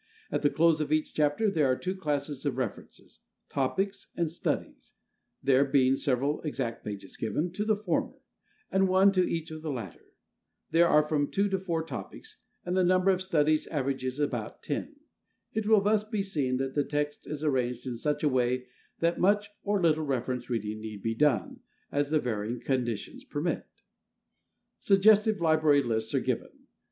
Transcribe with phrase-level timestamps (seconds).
[0.31, 3.19] At the close of each chapter there are two classes of references,
[3.49, 4.93] "topics," and "studies,"
[5.43, 8.15] there being several (exact pages given) to the former,
[8.71, 10.07] and one to each of the latter.
[10.71, 14.95] There are from two to four topics; and the number of studies averages about ten.
[15.53, 18.65] It will thus be seen that the text is arranged in such a way
[19.01, 21.59] that much or little reference reading need be done,
[21.91, 23.67] as the varying conditions permit.
[24.79, 26.49] Suggestive library lists are given.